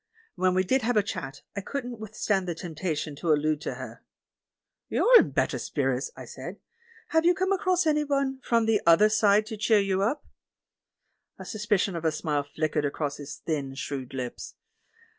When 0.33 0.55
we 0.55 0.63
did 0.63 0.81
have 0.81 0.97
a 0.97 1.03
chat, 1.03 1.43
I 1.55 1.61
couldn't 1.61 1.99
withstand 1.99 2.47
the 2.47 2.55
temptation 2.55 3.15
to 3.17 3.29
al 3.29 3.37
lude 3.37 3.61
to 3.61 3.75
her. 3.75 4.03
"You're 4.89 5.19
in 5.19 5.29
better 5.29 5.59
spirits," 5.59 6.09
I 6.17 6.25
said; 6.25 6.55
"have 7.09 7.23
you 7.23 7.35
come 7.35 7.51
across 7.51 7.85
anybody 7.85 8.39
from 8.41 8.65
the 8.65 8.81
'other 8.87 9.09
side' 9.09 9.45
to 9.45 9.57
cheer 9.57 9.77
you 9.77 10.01
up?" 10.01 10.25
A 11.37 11.45
suspicion 11.45 11.95
of 11.95 12.03
a 12.03 12.11
smile 12.11 12.41
flickered 12.55 12.83
across 12.83 13.17
his 13.17 13.43
thin, 13.45 13.75
shrewd 13.75 14.15
lips. 14.15 14.55